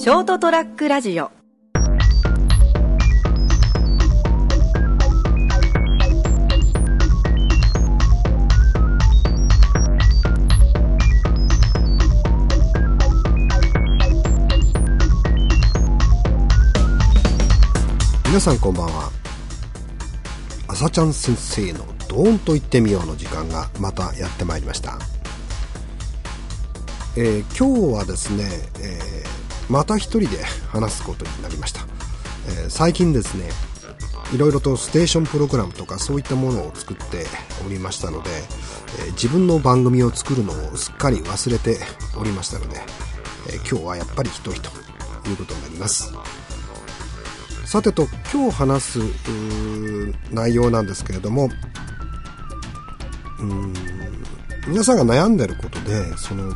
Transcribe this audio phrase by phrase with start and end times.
[0.00, 1.30] ショートトラックラジオ。
[18.24, 19.10] 皆さんこんばんは。
[20.66, 24.98] 朝ちゃん先生のドーンと言ってみようの時間がまたやってまいりました、
[27.18, 28.44] えー今日はですね、
[28.80, 31.82] えーまた一人で話すことになりました、
[32.48, 33.48] えー最近ですね
[34.32, 37.26] いろいろとステーションプログラムとかそういったものを作って
[37.66, 38.30] おりましたので、
[39.00, 41.78] えー自分の番組を作るのをすっかり忘れて
[42.18, 42.76] おりましたので、
[43.48, 44.70] えー今日はやっぱり一人と
[45.28, 46.12] いうことになります。
[47.64, 48.98] さてと今日話す
[50.32, 51.48] 内容なんですけれども
[53.38, 53.72] うーん
[54.66, 56.52] 皆さんが悩んでることでその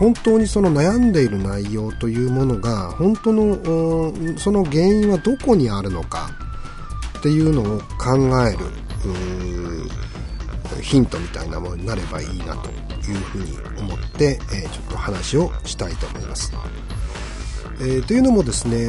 [0.00, 6.30] 本当にその悩んでいる内容というものが本当のその原因はどこにあるのか
[7.18, 8.16] っていうのを考
[8.48, 8.58] える
[10.80, 12.70] ヒントみたいなものになればいいなと
[13.10, 16.50] いうふうに思って、えーちょっと話をしたいと思います。
[17.82, 18.88] えーというのもですね、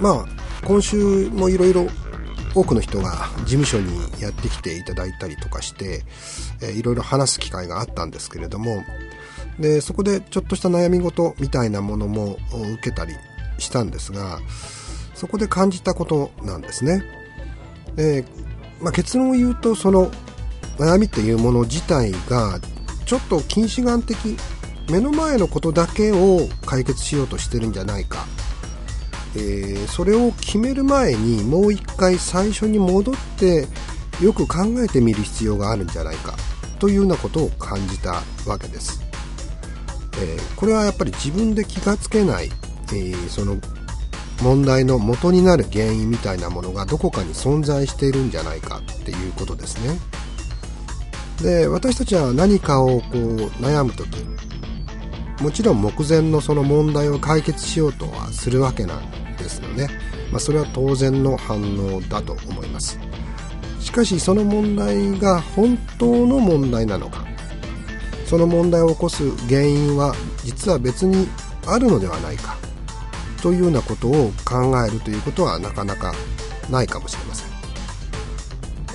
[0.00, 0.26] まあ、
[0.64, 1.88] 今週もいろいろ
[2.54, 6.04] 多くの人が事務所にやってきていただいたりとかして、
[6.62, 8.82] えーいろいろ話す機会があったんですけれども、
[9.58, 12.36] で、そこでちょっとした悩み事みたいなものも
[12.74, 13.14] 受けたり
[13.58, 14.40] したんですが、
[15.14, 17.02] そこで感じたことなんですね。
[17.96, 18.24] で、
[18.80, 20.10] まあ、結論を言うと、その
[20.78, 22.60] 悩みっていうもの自体が、
[23.04, 24.36] ちょっと近視眼的、
[24.90, 28.26] 目の前のことだけを解決しようとしてるんじゃないか。
[29.36, 33.66] えーそれを決める前にもう一回最初に戻って
[34.22, 36.34] よく考えてみる必要があるんじゃないか
[36.78, 39.07] というようなことを感じたわけです。
[40.20, 42.50] えーこれはやっぱり自分で気がつけない、
[42.88, 43.56] えーその
[44.42, 49.98] 問題の元になる原因みたいなものがどこかに存在しているんじゃないかっていうことですね。
[51.42, 53.18] で私たちは何かをこう
[53.60, 54.08] 悩む時
[55.40, 59.88] もちろん目前のその問題を解決しようとはするわけなんですよね。
[60.32, 61.60] まあ、それは当然の反
[61.94, 62.98] 応だと思います。
[63.80, 67.24] しかしその問題が本当の問題なのか、
[68.28, 71.26] その問題を起こす原因は実は別に
[71.66, 72.56] あるのではないか、
[73.42, 76.12] というようなことを考えるということはなかなか
[76.70, 77.48] ないかもしれません。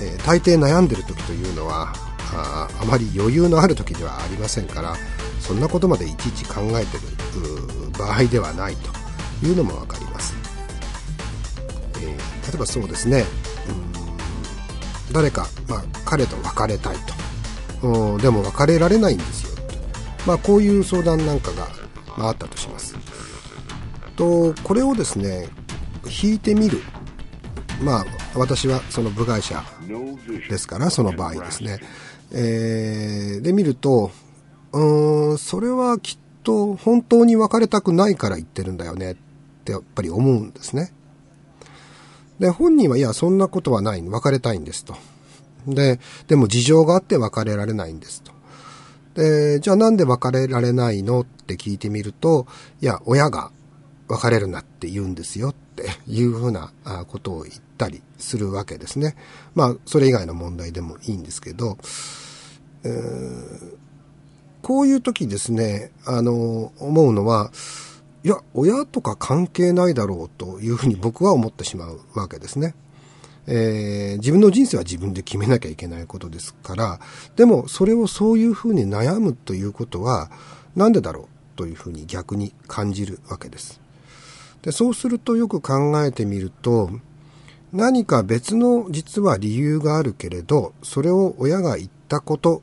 [0.00, 1.92] えー大抵悩んでる時というのは
[2.32, 4.96] ああまり余裕のある時ではありませんから
[5.40, 7.02] そんなことまでいちいち考えてる
[7.96, 10.34] 場合ではないというのも分かります、
[11.96, 13.24] えー例えばそうですね。
[13.68, 17.13] うーん誰か、まあ、彼と別れたいと。
[17.84, 19.54] うんでも別れられないんですよ。
[19.56, 19.62] と、
[20.26, 21.68] まあ、こういう相談なんかが、
[22.16, 22.96] まあ、あったとします。
[24.16, 25.48] とこれをですね
[26.22, 26.80] 引いてみる。
[27.82, 28.04] まあ
[28.36, 29.62] 私はその部外者
[30.48, 31.80] ですからその場合ですね、
[32.32, 34.12] えーで見ると
[34.72, 39.12] うーんそれはきっと本当に別れたくないから言ってるんだよね。
[39.12, 39.16] っ
[39.64, 40.92] てやっぱり思うんですね。
[42.38, 44.02] で本人はいやそんなことはない。
[44.02, 44.94] 別れたいんですと。
[45.66, 48.32] ででも事情があって別れられないんですと
[49.14, 52.46] でじゃあなんで別れられないのって聞いてみると
[52.80, 53.50] いや親が
[54.08, 56.72] 別れるなって言うんですよって いうふうな
[57.08, 59.16] ことを言ったりするわけですね。
[59.54, 61.78] まあ、それ以外の問題でもいいんですけど、
[62.84, 63.84] えー
[64.64, 67.52] こういう時ですね、あの、思うのは、
[68.24, 72.74] いや、親とか関係ないだろうというふうに僕は思ってしまうわけですね。
[73.46, 77.00] えー自分の人生は自分で決めなきゃいけないことですから、
[77.36, 80.30] でもそれをそういうふうに悩むということは、
[80.76, 83.80] なんでだろうというふうに逆に感じるわけです。
[84.62, 86.90] でそうするとよく考えてみると
[87.72, 92.62] 何か別の実は理由があるけれどそれを親が言ったこと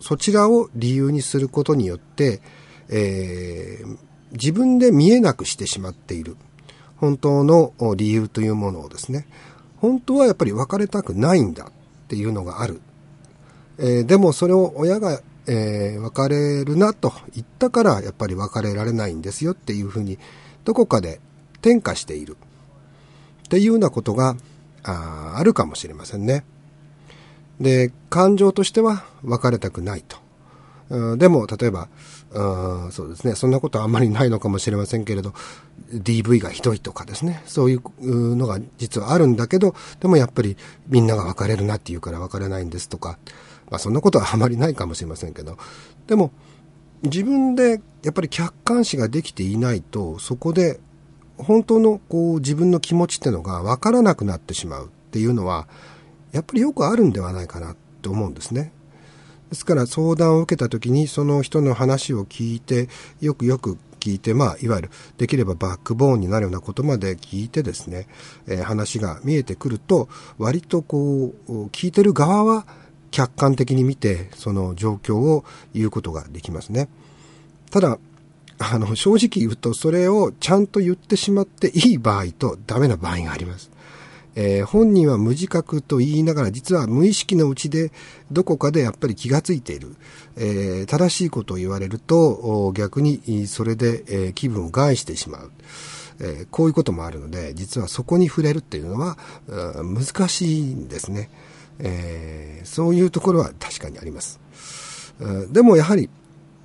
[0.00, 2.42] そちらを理由にすることによって、
[2.88, 3.98] えー
[4.32, 6.36] 自分で見えなくしてしまっている
[6.96, 9.26] 本当の理由というものをですね
[9.80, 11.72] 本当はやっぱり別れたくないんだっ
[12.08, 12.80] ていうのがある
[13.78, 20.18] えーでもそれを親が、えー別れるなと言ったからやっぱり別れられないんですよっていうふうに
[20.64, 21.20] どこかで
[21.60, 22.36] 転嫁している
[23.44, 24.36] っていうようなことが
[24.82, 26.44] ああるかもしれませんね。
[27.60, 30.16] で、感情としては別れたくないと。
[30.90, 31.88] うんでも、例えば、
[32.32, 35.32] うんそうですね、そんなことはあんまりないのかもしれませんけれど、
[35.92, 40.56] DV がひどいとかですね、そういうのが実はあるんだけど、でもやっぱり
[40.88, 43.18] みんなが別れるなって言うから別れないんですとか、
[43.70, 45.56] まあそんなことはあまりないかもしれませんけど、
[46.08, 46.32] でも、
[47.02, 50.80] 自分でやっぱり客観視ができていないと、そこで
[51.38, 55.68] 本当のこう自分の気持ちってのが分からなくなってしまうっていうのは、
[56.32, 58.72] やっぱりよくあるんではないかなって思うんですね。
[59.50, 62.88] ですから相談を受けた時にその人の話を聞いて、
[63.20, 68.06] よくよく聞いて、まあ、いわゆるできればバックボーンになるようなことまで聞いてですね、
[68.48, 70.08] えー、話が見えてくると、
[70.38, 72.66] 割とこう、聞いてる側は
[73.10, 75.44] 客観的に見て、その状況を
[75.74, 76.88] 言うことができますね。
[77.70, 77.98] ただ、
[78.58, 83.70] あの、正直言うと、それをちゃんと言ってしまっていい場合とダメな場合があります。
[84.34, 87.92] えー、本人は無自覚と言いながら、実は無意識のうちで、
[88.30, 89.96] どこかでやっぱり気がついている。
[90.36, 95.50] えー、正しいことを言われると、逆にそれで、えー、気分を害してしまう。
[96.22, 99.16] えこういうこともあるので、実はそこに触れるっていうのは、
[99.48, 101.30] 難しいんですね。
[101.78, 104.38] えそういうところは確かにあります。
[105.50, 106.10] でもやはり、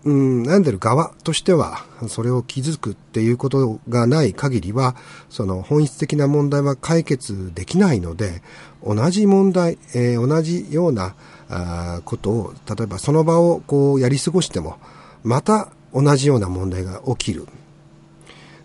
[0.06, 4.96] うん、悩んでる側としては、それを気づくっていうことがない限りは、
[5.32, 8.44] その本質的な問題は解決できないので、
[8.86, 11.16] 同じ問題、えー、同じような
[11.50, 14.78] あことを、例えばその場をこうやり過ごしても、
[15.24, 17.48] また同じような問題が起きる。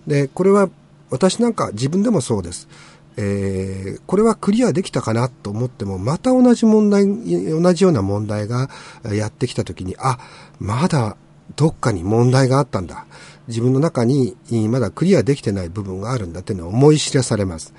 [0.07, 0.69] で、これは
[1.09, 2.69] 私なんか自分でもそうです。
[3.17, 8.69] えー、これはクリアできたかなと思っても、また同じ問題、同じような問題が
[9.11, 10.19] やってきたときに、あ、
[10.59, 11.17] まだ
[11.57, 13.07] どっかに問題があったんだ。
[13.49, 14.37] 自分の中に
[14.69, 17.75] まだクリアできてない部分があるんだっていうのを思い知らされます。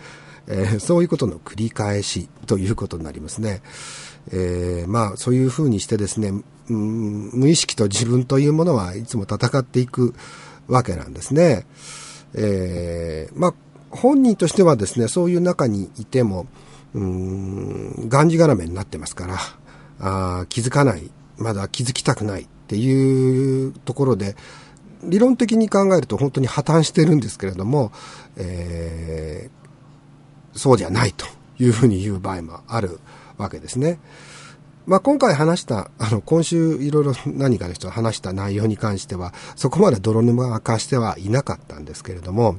[0.47, 3.61] えー、そういうことの繰り返しということになりますね。
[4.31, 6.33] えー、まあそういうふうにしてですね、
[6.69, 10.13] うん、無意識と自分というものはいつも戦っていく
[10.67, 11.65] わけなんですね。
[12.33, 13.53] えー、まあ
[13.91, 16.47] 本人としてはですね、そういう中にいても、
[16.93, 19.37] うん、がんじがらめになってますから、
[19.99, 24.37] あ気づかない、まだ気づきたくないっていうところで、
[25.03, 27.91] 理論的に考えると本当に破綻してるんですけれども、
[28.37, 31.25] えー、そうじゃないと
[31.59, 33.01] いうふうに言う場合もある
[33.37, 33.99] わけですね。
[34.85, 42.55] まあ、今回話した、あの、今週いろいろ何かの人が話した内容に関しては、そこまで泥沼化してはいなかったんですけれども、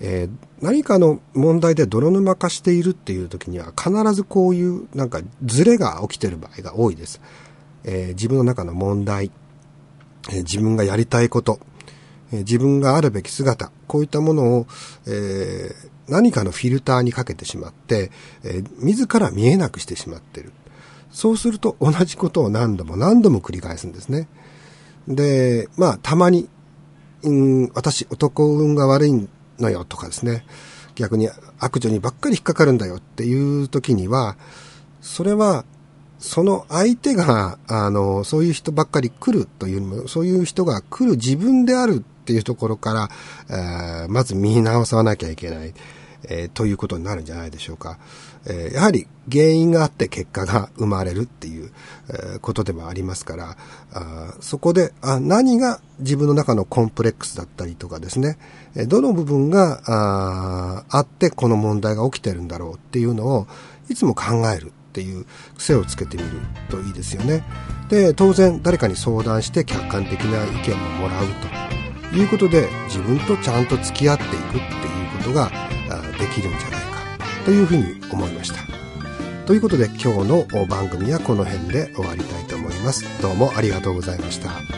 [0.00, 7.20] えー、何かの問題で泥沼化しているっていう時には必ずこういうなんかズレが起きてる場合が多いです。
[7.90, 9.32] えー、自分の中の問題、
[10.28, 11.58] えー、自分がやりたいこと、
[12.30, 14.66] えー、自分があるべき姿、こういったものを、
[15.06, 15.70] え
[16.08, 18.10] 何かのフィルターにかけてしまって、
[18.44, 20.52] え自ら見えなくしてしまってる。
[21.10, 24.28] そうすると同じことを何度も何度も繰り返すんですね。
[25.06, 26.48] で、まあ、たまに、
[27.22, 30.44] うん、私、男運が悪いのよとかですね。
[30.94, 34.36] 逆に悪女にばっかり引っかかるんだよっていう時には、
[35.00, 35.64] それは
[36.18, 43.08] その相手が、あの、そういう人ばっかり来るというも、そういう人が来る自分であるっていうところから、
[43.48, 45.72] えー、まず見直さなきゃいけない、
[46.24, 47.98] えー、ということになるんじゃないでしょうか。
[48.46, 51.70] えー、やはり原因があって結果が生まれるっていう、
[52.08, 53.56] えー、ことでもありますから、
[53.92, 58.38] あそこであ何が自分の中のコンプレックスだったりとかですね、
[58.74, 63.46] えどの部分がああってこの問題が起きてるんだろうっていうのを
[63.88, 65.26] いつも考えるっていう
[65.56, 66.30] 癖をつけてみる
[66.70, 67.44] といいですよね。
[67.88, 71.26] で、当然誰かに相談して客観的な意見ももらう
[72.10, 74.62] ということで自分とちゃんと付き合っていくっていう
[75.18, 75.50] ことが
[76.18, 78.56] できるんじゃないかというふうに思いました。
[79.46, 83.04] ということで今日の番組はこの辺で終わりたいと思います。
[83.22, 84.77] どうもありがとうございました。